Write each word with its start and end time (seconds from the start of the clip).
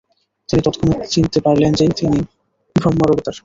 তিনি 0.49 0.61
তৎক্ষণাত 0.63 1.01
চিনতে 1.13 1.39
পারলেন 1.45 1.71
যে 1.73 1.85
তিনি 1.99 2.17
ব্রহ্মার 2.75 3.09
অবতার। 3.13 3.35